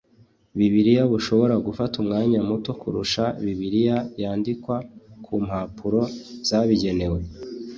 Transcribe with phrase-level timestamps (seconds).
[0.57, 4.75] bibiliya bushobora gufata umwanya muto kurusha bibiliya yandikwa
[5.23, 6.01] ku mpapuro
[6.47, 7.19] zabigenewe